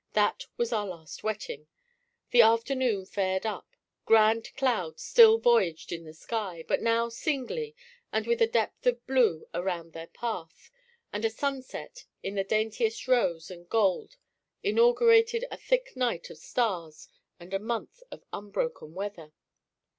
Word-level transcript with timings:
That 0.13 0.47
was 0.57 0.73
our 0.73 0.87
last 0.87 1.23
wetting. 1.23 1.67
The 2.31 2.41
afternoon 2.41 3.05
faired 3.05 3.45
up: 3.45 3.75
grand 4.07 4.51
clouds 4.55 5.03
still 5.03 5.37
voyaged 5.37 5.91
in 5.91 6.05
the 6.05 6.13
sky, 6.15 6.65
but 6.67 6.81
now 6.81 7.07
singly, 7.09 7.75
and 8.11 8.25
with 8.25 8.41
a 8.41 8.47
depth 8.47 8.87
of 8.87 9.05
blue 9.05 9.45
around 9.53 9.93
their 9.93 10.07
path; 10.07 10.71
and 11.13 11.23
a 11.23 11.29
sunset 11.29 12.05
in 12.23 12.33
the 12.33 12.43
daintiest 12.43 13.07
rose 13.07 13.51
and 13.51 13.69
gold 13.69 14.17
inaugurated 14.63 15.45
a 15.51 15.57
thick 15.57 15.95
night 15.95 16.31
of 16.31 16.39
stars 16.39 17.07
and 17.39 17.53
a 17.53 17.59
month 17.59 18.01
of 18.09 18.23
unbroken 18.33 18.95
weather. 18.95 19.33